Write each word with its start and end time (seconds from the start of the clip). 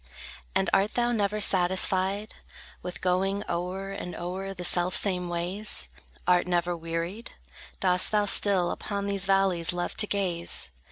And 0.55 0.67
art 0.73 0.95
thou 0.95 1.11
never 1.11 1.39
satisfied 1.39 2.33
With 2.81 3.01
going 3.01 3.43
o'er 3.47 3.91
and 3.91 4.15
o'er 4.15 4.51
the 4.51 4.63
selfsame 4.63 5.27
ways? 5.29 5.89
Art 6.25 6.47
never 6.47 6.75
wearied? 6.75 7.33
Dost 7.79 8.11
thou 8.11 8.25
still 8.25 8.71
Upon 8.71 9.05
these 9.05 9.25
valleys 9.27 9.73
love 9.73 9.95
to 9.97 10.07
gaze? 10.07 10.71